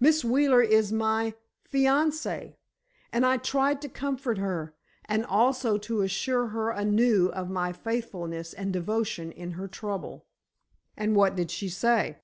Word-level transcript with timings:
Miss 0.00 0.24
Wheeler 0.24 0.60
is 0.60 0.90
my 0.90 1.34
fiancée, 1.72 2.56
and 3.12 3.24
I 3.24 3.36
tried 3.36 3.80
to 3.82 3.88
comfort 3.88 4.36
her, 4.36 4.74
and 5.04 5.24
also 5.24 5.78
to 5.78 6.00
assure 6.00 6.48
her 6.48 6.70
anew 6.70 7.28
of 7.28 7.48
my 7.48 7.72
faithfulness 7.72 8.52
and 8.52 8.72
devotion 8.72 9.30
in 9.30 9.52
her 9.52 9.68
trouble." 9.68 10.26
"And 10.96 11.14
what 11.14 11.36
did 11.36 11.52
she 11.52 11.68
say?" 11.68 12.16